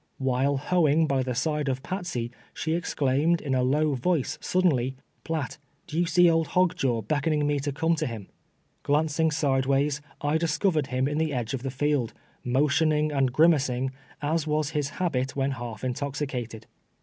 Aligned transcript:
"While 0.17 0.57
hoeing 0.57 1.05
by 1.05 1.21
the 1.21 1.35
side 1.35 1.69
of 1.69 1.83
Patsey, 1.83 2.31
she 2.55 2.73
ex 2.73 2.95
claimed, 2.95 3.39
in 3.39 3.53
a 3.53 3.61
low 3.61 3.93
voice, 3.93 4.39
suddenly," 4.41 4.95
Piatt, 5.23 5.59
d'ye 5.85 6.05
see 6.05 6.27
old 6.27 6.47
Hog 6.57 6.75
Jaw 6.75 7.03
beckoning 7.03 7.45
me 7.45 7.59
to 7.59 7.71
come 7.71 7.93
to 7.97 8.07
him?" 8.07 8.27
Glancing 8.81 9.29
sideways, 9.29 10.01
I 10.19 10.39
discovered 10.39 10.87
him 10.87 11.07
in 11.07 11.19
the 11.19 11.31
edge 11.35 11.53
of 11.53 11.61
the 11.61 11.69
field, 11.69 12.15
motioning 12.43 13.11
and 13.11 13.31
grimacing, 13.31 13.91
as 14.23 14.47
was 14.47 14.71
his 14.71 14.89
habit 14.97 15.35
when 15.35 15.51
half 15.51 15.83
intoxicated. 15.83 16.65